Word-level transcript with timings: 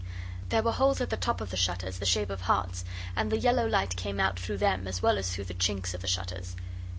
There 0.49 0.63
were 0.63 0.71
holes 0.71 0.99
at 0.99 1.11
the 1.11 1.15
top 1.15 1.41
of 1.41 1.51
the 1.51 1.55
shutters 1.57 1.99
the 1.99 2.07
shape 2.07 2.31
of 2.31 2.41
hearts, 2.41 2.83
and 3.15 3.31
the 3.31 3.37
yellow 3.37 3.67
light 3.67 3.95
came 3.95 4.19
out 4.19 4.39
through 4.39 4.57
them 4.57 4.87
as 4.87 5.03
well 5.03 5.19
as 5.19 5.29
through 5.31 5.45
the 5.45 5.53
chinks 5.53 5.93
of 5.93 6.01
the 6.01 6.07
shutters. 6.07 6.55